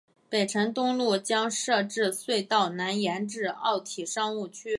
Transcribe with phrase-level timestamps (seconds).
[0.29, 4.69] 北辰东路将设置隧道南延至奥体商务区。